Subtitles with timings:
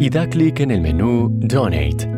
[0.00, 2.08] y da clic en el menú Donate.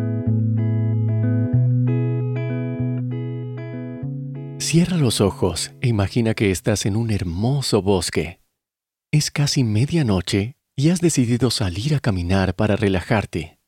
[4.58, 8.40] Cierra los ojos e imagina que estás en un hermoso bosque.
[9.12, 13.58] Es casi medianoche y has decidido salir a caminar para relajarte.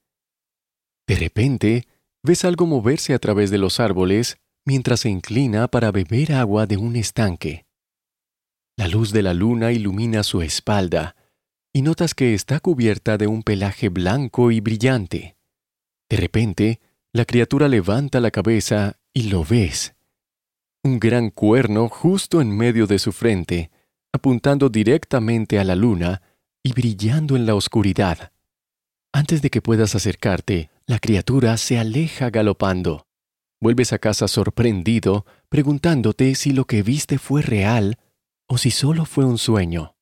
[1.06, 1.86] De repente,
[2.22, 6.76] ves algo moverse a través de los árboles mientras se inclina para beber agua de
[6.76, 7.66] un estanque.
[8.76, 11.14] La luz de la luna ilumina su espalda
[11.76, 15.36] y notas que está cubierta de un pelaje blanco y brillante.
[16.08, 16.80] De repente,
[17.12, 19.94] la criatura levanta la cabeza y lo ves.
[20.82, 23.70] Un gran cuerno justo en medio de su frente,
[24.10, 26.22] apuntando directamente a la luna
[26.62, 28.32] y brillando en la oscuridad.
[29.12, 33.06] Antes de que puedas acercarte, la criatura se aleja galopando.
[33.60, 37.98] Vuelves a casa sorprendido, preguntándote si lo que viste fue real
[38.46, 39.95] o si solo fue un sueño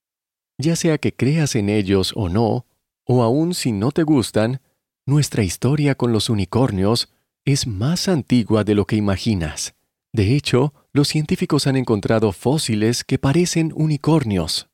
[0.59, 2.67] ya sea que creas en ellos o no,
[3.05, 4.61] o aun si no te gustan,
[5.07, 7.13] nuestra historia con los unicornios
[7.45, 9.75] es más antigua de lo que imaginas.
[10.13, 14.69] De hecho, los científicos han encontrado fósiles que parecen unicornios.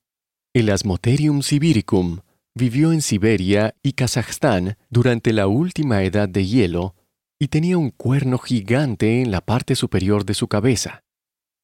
[0.52, 2.20] El Asmotherium sibiricum
[2.54, 6.94] vivió en Siberia y Kazajstán durante la última edad de hielo
[7.38, 11.04] y tenía un cuerno gigante en la parte superior de su cabeza.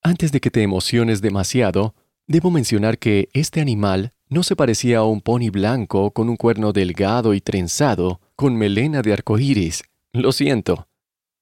[0.03, 1.95] Antes de que te emociones demasiado,
[2.29, 6.73] Debo mencionar que este animal no se parecía a un pony blanco con un cuerno
[6.73, 9.85] delgado y trenzado, con melena de arcoíris.
[10.13, 10.89] Lo siento.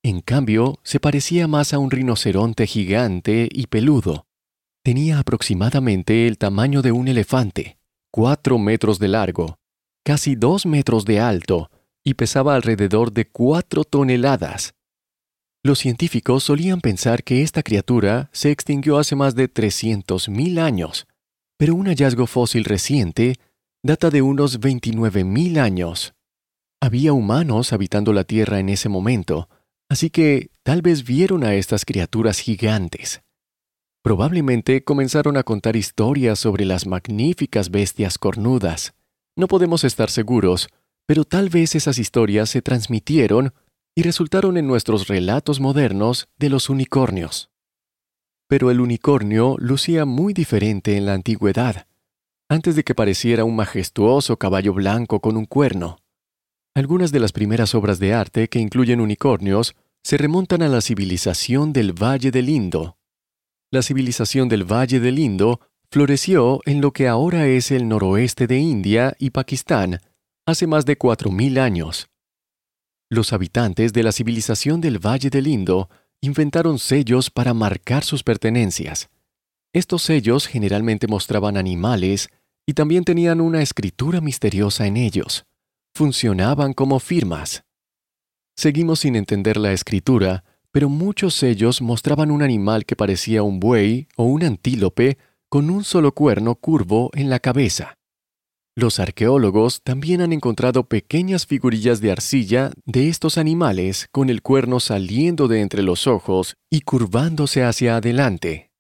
[0.03, 4.27] En cambio, se parecía más a un rinoceronte gigante y peludo.
[4.83, 7.79] Tenía aproximadamente el tamaño de un elefante,
[8.11, 9.59] cuatro metros de largo,
[10.05, 11.71] casi dos metros de alto,
[12.05, 14.75] y pesaba alrededor de cuatro toneladas.
[15.67, 21.07] Los científicos solían pensar que esta criatura se extinguió hace más de 300.000 años,
[21.57, 23.37] pero un hallazgo fósil reciente
[23.83, 26.13] data de unos 29.000 años.
[26.83, 29.49] Había humanos habitando la Tierra en ese momento,
[29.89, 33.23] así que tal vez vieron a estas criaturas gigantes.
[34.03, 38.93] Probablemente comenzaron a contar historias sobre las magníficas bestias cornudas.
[39.35, 40.69] No podemos estar seguros,
[41.07, 43.55] pero tal vez esas historias se transmitieron
[43.95, 47.51] y resultaron en nuestros relatos modernos de los unicornios.
[48.49, 51.87] Pero el unicornio lucía muy diferente en la antigüedad,
[52.49, 55.99] antes de que pareciera un majestuoso caballo blanco con un cuerno.
[56.75, 61.73] Algunas de las primeras obras de arte que incluyen unicornios se remontan a la civilización
[61.73, 62.99] del Valle del Indo.
[63.71, 68.59] La civilización del Valle del Indo floreció en lo que ahora es el noroeste de
[68.59, 70.01] India y Pakistán
[70.47, 72.09] hace más de 4.000 años.
[73.15, 75.89] Los habitantes de la civilización del Valle del Indo
[76.21, 79.09] inventaron sellos para marcar sus pertenencias.
[79.73, 82.29] Estos sellos generalmente mostraban animales
[82.67, 85.45] y también tenían una escritura misteriosa en ellos.
[85.95, 87.63] Funcionaban como firmas.
[88.57, 90.43] Seguimos sin entender la escritura,
[90.73, 95.85] pero muchos sellos mostraban un animal que parecía un buey o un antílope con un
[95.85, 97.97] solo cuerno curvo en la cabeza.
[98.77, 104.81] Los arqueólogos también han encontrado pequeñas figurillas de arcilla de estos animales con el cuerno
[104.81, 108.73] saliendo de entre los ojos y curvándose hacia adelante.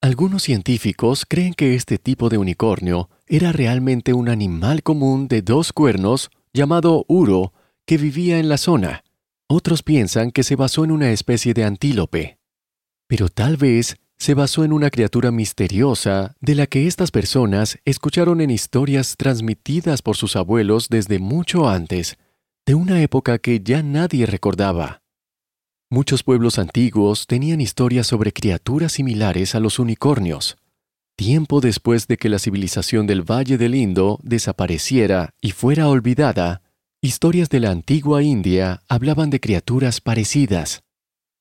[0.00, 5.72] Algunos científicos creen que este tipo de unicornio era realmente un animal común de dos
[5.72, 7.52] cuernos llamado uro
[7.86, 9.04] que vivía en la zona.
[9.48, 12.38] Otros piensan que se basó en una especie de antílope.
[13.06, 18.40] Pero tal vez se basó en una criatura misteriosa de la que estas personas escucharon
[18.40, 22.18] en historias transmitidas por sus abuelos desde mucho antes,
[22.66, 25.02] de una época que ya nadie recordaba.
[25.90, 30.58] Muchos pueblos antiguos tenían historias sobre criaturas similares a los unicornios.
[31.16, 36.62] Tiempo después de que la civilización del Valle del Indo desapareciera y fuera olvidada,
[37.00, 40.82] historias de la antigua India hablaban de criaturas parecidas.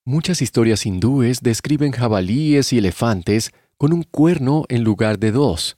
[0.08, 5.78] Muchas historias hindúes describen jabalíes y elefantes con un cuerno en lugar de dos.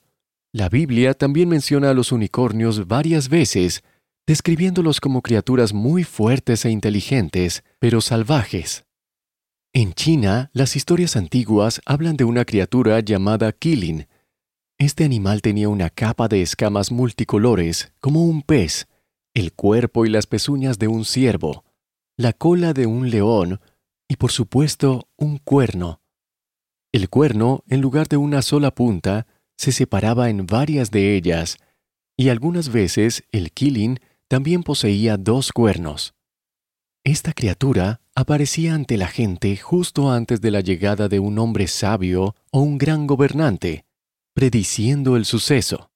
[0.53, 3.81] La Biblia también menciona a los unicornios varias veces,
[4.27, 8.85] describiéndolos como criaturas muy fuertes e inteligentes, pero salvajes.
[9.73, 14.05] En China, las historias antiguas hablan de una criatura llamada Kilin.
[14.77, 18.87] Este animal tenía una capa de escamas multicolores, como un pez,
[19.33, 21.65] el cuerpo y las pezuñas de un ciervo,
[22.15, 23.59] la cola de un león
[24.09, 26.01] y por supuesto un cuerno.
[26.91, 31.57] El cuerno, en lugar de una sola punta, se separaba en varias de ellas,
[32.17, 36.15] y algunas veces el killing también poseía dos cuernos.
[37.03, 42.35] Esta criatura aparecía ante la gente justo antes de la llegada de un hombre sabio
[42.51, 43.85] o un gran gobernante,
[44.33, 45.91] prediciendo el suceso.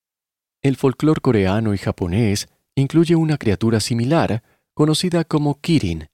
[0.62, 4.44] El folclore coreano y japonés incluye una criatura similar,
[4.74, 6.10] conocida como Kirin.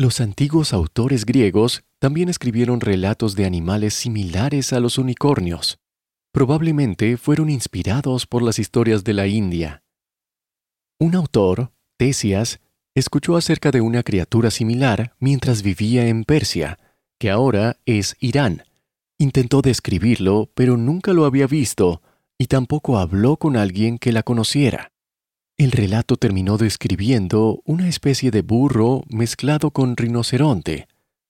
[0.00, 5.80] Los antiguos autores griegos también escribieron relatos de animales similares a los unicornios.
[6.30, 9.82] Probablemente fueron inspirados por las historias de la India.
[11.00, 12.60] Un autor, Tesias,
[12.94, 16.78] escuchó acerca de una criatura similar mientras vivía en Persia,
[17.18, 18.62] que ahora es Irán.
[19.18, 22.02] Intentó describirlo, pero nunca lo había visto,
[22.38, 24.92] y tampoco habló con alguien que la conociera.
[25.58, 30.86] El relato terminó describiendo una especie de burro mezclado con rinoceronte,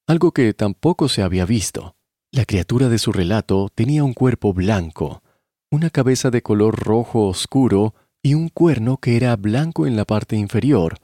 [0.06, 1.96] algo que tampoco se había visto.
[2.30, 5.22] La criatura de su relato tenía un cuerpo blanco,
[5.70, 10.36] una cabeza de color rojo oscuro y un cuerno que era blanco en la parte
[10.36, 10.98] inferior,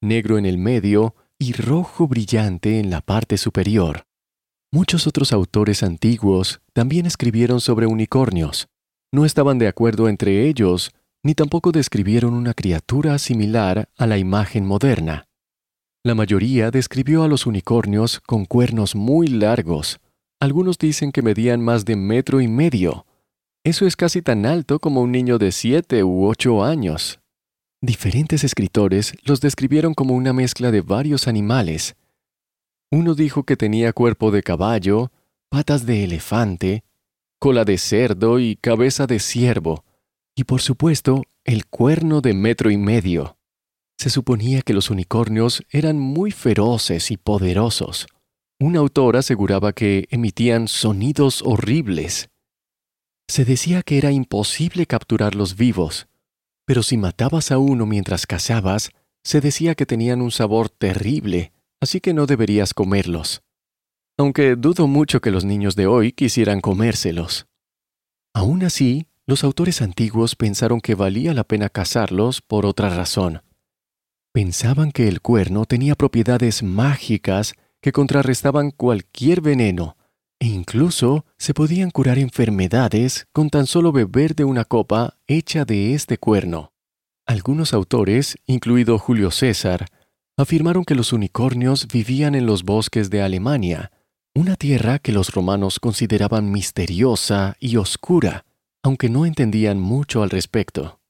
[0.00, 4.04] negro en el medio y rojo brillante en la parte superior.
[4.72, 8.68] Muchos otros autores antiguos también escribieron sobre unicornios.
[9.12, 10.92] No estaban de acuerdo entre ellos
[11.22, 15.26] ni tampoco describieron una criatura similar a la imagen moderna.
[16.02, 20.00] La mayoría describió a los unicornios con cuernos muy largos.
[20.40, 23.04] Algunos dicen que medían más de metro y medio.
[23.64, 27.20] Eso es casi tan alto como un niño de siete u ocho años.
[27.82, 31.96] Diferentes escritores los describieron como una mezcla de varios animales.
[32.90, 35.12] Uno dijo que tenía cuerpo de caballo,
[35.50, 36.82] patas de elefante,
[37.38, 39.84] cola de cerdo y cabeza de ciervo
[40.40, 43.36] y por supuesto el cuerno de metro y medio.
[43.98, 48.06] Se suponía que los unicornios eran muy feroces y poderosos.
[48.58, 52.30] Un autor aseguraba que emitían sonidos horribles.
[53.28, 56.08] Se decía que era imposible capturarlos vivos,
[56.64, 61.52] pero si matabas a uno mientras cazabas, se decía que tenían un sabor terrible,
[61.82, 63.42] así que no deberías comerlos.
[64.18, 67.46] Aunque dudo mucho que los niños de hoy quisieran comérselos.
[68.32, 73.42] Aún así, los autores antiguos pensaron que valía la pena cazarlos por otra razón.
[74.32, 79.96] Pensaban que el cuerno tenía propiedades mágicas que contrarrestaban cualquier veneno,
[80.40, 85.94] e incluso se podían curar enfermedades con tan solo beber de una copa hecha de
[85.94, 86.72] este cuerno.
[87.24, 89.86] Algunos autores, incluido Julio César,
[90.36, 93.92] afirmaron que los unicornios vivían en los bosques de Alemania,
[94.34, 98.44] una tierra que los romanos consideraban misteriosa y oscura,
[98.82, 101.00] aunque no entendían mucho al respecto.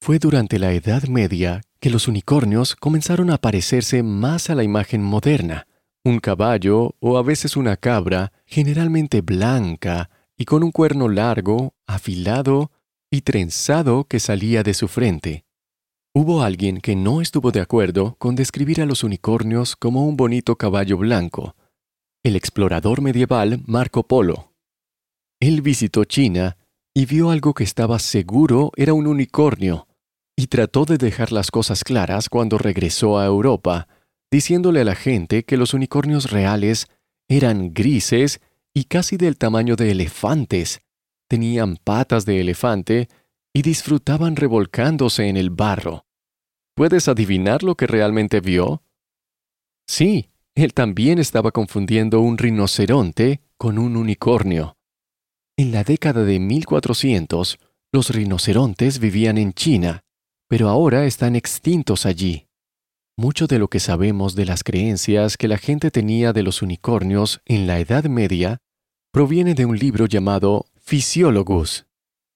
[0.00, 5.02] Fue durante la Edad Media que los unicornios comenzaron a parecerse más a la imagen
[5.02, 5.66] moderna,
[6.04, 12.70] un caballo o a veces una cabra, generalmente blanca y con un cuerno largo, afilado
[13.10, 15.44] y trenzado que salía de su frente.
[16.14, 20.56] Hubo alguien que no estuvo de acuerdo con describir a los unicornios como un bonito
[20.56, 21.56] caballo blanco,
[22.22, 24.55] el explorador medieval Marco Polo.
[25.40, 26.56] Él visitó China
[26.94, 29.86] y vio algo que estaba seguro era un unicornio,
[30.34, 33.86] y trató de dejar las cosas claras cuando regresó a Europa,
[34.30, 36.86] diciéndole a la gente que los unicornios reales
[37.28, 38.40] eran grises
[38.72, 40.80] y casi del tamaño de elefantes,
[41.28, 43.08] tenían patas de elefante
[43.52, 46.04] y disfrutaban revolcándose en el barro.
[46.74, 48.82] ¿Puedes adivinar lo que realmente vio?
[49.86, 54.75] Sí, él también estaba confundiendo un rinoceronte con un unicornio.
[55.58, 57.58] En la década de 1400,
[57.90, 60.02] los rinocerontes vivían en China,
[60.48, 62.46] pero ahora están extintos allí.
[63.16, 67.40] Mucho de lo que sabemos de las creencias que la gente tenía de los unicornios
[67.46, 68.58] en la Edad Media
[69.12, 71.86] proviene de un libro llamado Physiologus.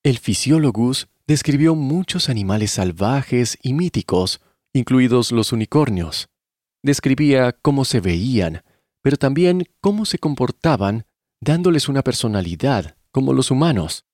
[0.02, 4.40] El Physiologus describió muchos animales salvajes y míticos,
[4.72, 6.30] incluidos los unicornios.
[6.82, 8.62] Describía cómo se veían,
[9.02, 11.04] pero también cómo se comportaban,
[11.42, 14.04] dándoles una personalidad, como los humanos.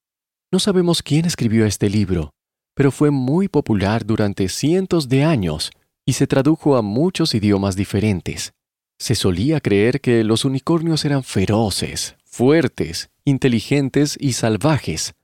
[0.53, 2.31] No sabemos quién escribió este libro,
[2.75, 5.71] pero fue muy popular durante cientos de años
[6.05, 8.53] y se tradujo a muchos idiomas diferentes.
[8.99, 15.15] Se solía creer que los unicornios eran feroces, fuertes, inteligentes y salvajes.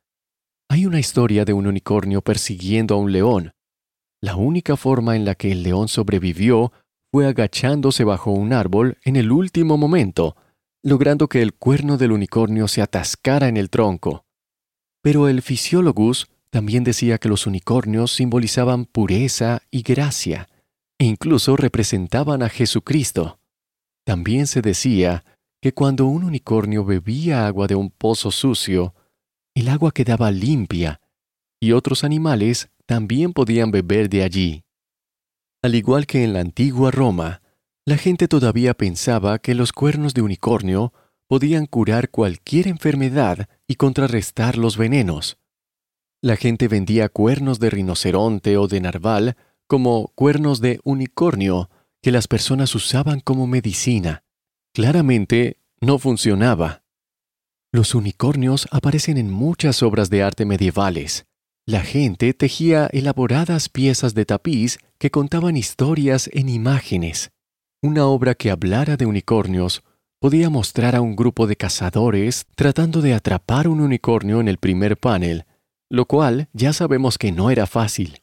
[0.69, 3.52] Hay una historia de un unicornio persiguiendo a un león.
[4.21, 6.73] La única forma en la que el león sobrevivió
[7.11, 10.37] fue agachándose bajo un árbol en el último momento
[10.83, 14.25] logrando que el cuerno del unicornio se atascara en el tronco.
[15.01, 20.51] Pero el Physiologus También decía que los unicornios simbolizaban pureza y gracia,
[20.99, 23.41] e incluso representaban a Jesucristo.
[24.05, 25.25] También se decía
[25.62, 28.95] que cuando un unicornio bebía agua de un pozo sucio,
[29.55, 31.01] el agua quedaba limpia,
[31.59, 34.65] y otros animales también podían beber de allí.
[35.62, 37.41] Al igual que en la antigua Roma,
[37.85, 40.93] la gente todavía pensaba que los cuernos de unicornio
[41.27, 45.39] podían curar cualquier enfermedad y contrarrestar los venenos.
[46.23, 49.37] La gente vendía cuernos de rinoceronte o de narval
[49.67, 51.71] como cuernos de unicornio
[52.01, 54.23] que las personas usaban como medicina.
[54.73, 56.85] Claramente no funcionaba.
[57.73, 61.27] Los unicornios aparecen en muchas obras de arte medievales.
[61.67, 67.33] La gente tejía elaboradas piezas de tapiz que contaban historias en imágenes.
[67.83, 69.83] Una obra que hablara de unicornios
[70.21, 74.97] podía mostrar a un grupo de cazadores tratando de atrapar un unicornio en el primer
[74.97, 75.45] panel
[75.93, 78.23] lo cual ya sabemos que no era fácil.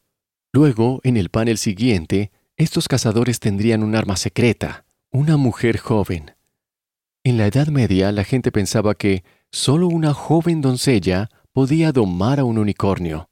[0.52, 6.32] Luego, en el panel siguiente, estos cazadores tendrían un arma secreta, una mujer joven.
[7.24, 12.44] En la Edad Media la gente pensaba que solo una joven doncella podía domar a
[12.44, 13.30] un unicornio.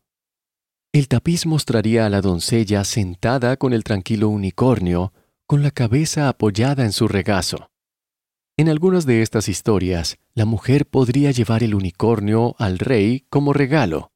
[0.93, 5.13] El tapiz mostraría a la doncella sentada con el tranquilo unicornio,
[5.47, 7.71] con la cabeza apoyada en su regazo.
[8.57, 14.11] En algunas de estas historias, la mujer podría llevar el unicornio al rey como regalo,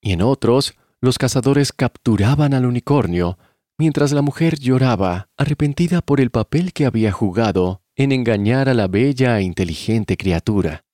[0.00, 3.38] y en otros, los cazadores capturaban al unicornio,
[3.78, 8.88] mientras la mujer lloraba, arrepentida por el papel que había jugado en engañar a la
[8.88, 10.84] bella e inteligente criatura.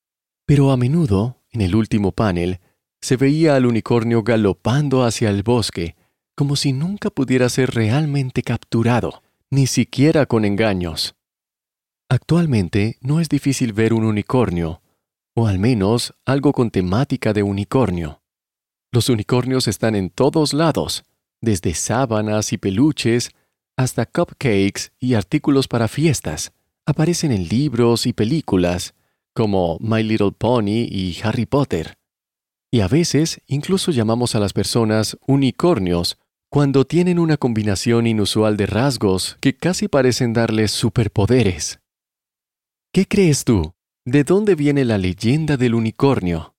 [0.47, 2.61] Pero a menudo, en el último panel,
[3.00, 5.97] se veía al unicornio galopando hacia el bosque,
[6.37, 9.24] como si nunca pudiera ser realmente capturado,
[9.54, 11.14] ni siquiera con engaños.
[12.08, 14.82] Actualmente no es difícil ver un unicornio,
[15.32, 18.20] o al menos algo con temática de unicornio.
[18.90, 21.04] Los unicornios están en todos lados,
[21.40, 23.30] desde sábanas y peluches
[23.76, 26.52] hasta cupcakes y artículos para fiestas.
[26.84, 28.94] Aparecen en libros y películas,
[29.34, 31.96] como My Little Pony y Harry Potter.
[32.73, 36.18] Y a veces incluso llamamos a las personas unicornios
[36.54, 41.80] cuando tienen una combinación inusual de rasgos que casi parecen darles superpoderes.
[42.92, 43.73] ¿Qué crees tú?
[44.04, 46.54] ¿De dónde viene la leyenda del unicornio?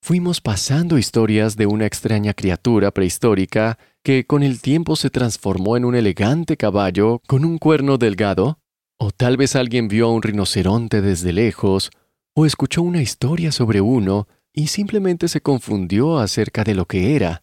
[0.00, 5.84] fuimos pasando historias de una extraña criatura prehistórica que con el tiempo se transformó en
[5.84, 8.58] un elegante caballo con un cuerno delgado,
[8.98, 11.90] o tal vez alguien vio a un rinoceronte desde lejos,
[12.34, 17.42] o escuchó una historia sobre uno y simplemente se confundió acerca de lo que era.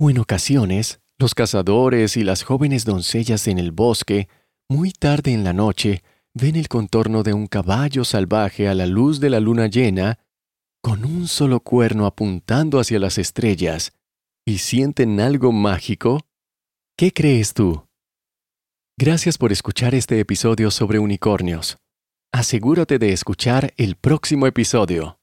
[0.00, 4.28] O en ocasiones, los cazadores y las jóvenes doncellas en el bosque,
[4.68, 9.18] muy tarde en la noche, ven el contorno de un caballo salvaje a la luz
[9.18, 10.18] de la luna llena
[10.80, 13.92] con un solo cuerno apuntando hacia las estrellas
[14.46, 16.20] y sienten algo mágico?
[16.96, 17.86] ¿Qué crees tú?
[18.96, 21.78] Gracias por escuchar este episodio sobre unicornios.
[22.32, 25.17] Asegúrate de escuchar el próximo episodio.